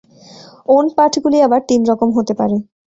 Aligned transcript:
ওন-পাঠগুলি 0.69 1.37
আবার 1.41 1.61
তিন 1.69 1.81
রকম 1.91 2.09
হতে 2.17 2.33
পারে। 2.39 2.55